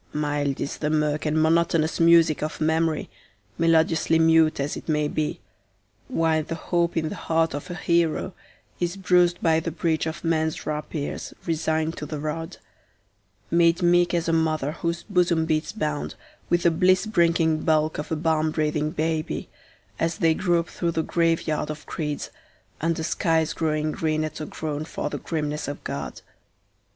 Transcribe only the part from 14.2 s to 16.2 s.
a mother whose bosom beats bound